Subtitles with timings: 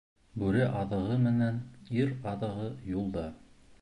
[0.43, 1.61] Бүре аҙығы менән
[1.99, 2.67] ир аҙығы
[2.97, 3.29] юлда.